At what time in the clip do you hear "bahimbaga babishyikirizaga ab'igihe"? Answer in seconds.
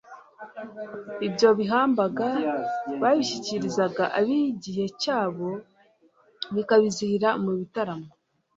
1.57-4.85